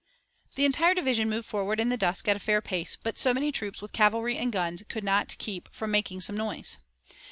The 0.55 0.65
entire 0.65 0.95
division 0.95 1.29
moved 1.29 1.45
forward 1.47 1.79
in 1.79 1.89
the 1.89 1.95
dusk 1.95 2.27
at 2.27 2.35
a 2.35 2.39
fair 2.39 2.59
pace, 2.59 2.95
but 2.95 3.19
so 3.19 3.35
many 3.35 3.51
troops 3.51 3.83
with 3.83 3.93
cavalry 3.93 4.35
and 4.35 4.51
guns 4.51 4.81
could 4.89 5.03
not 5.03 5.37
keep 5.37 5.69
from 5.71 5.91
making 5.91 6.21
some 6.21 6.35
noise. 6.35 6.77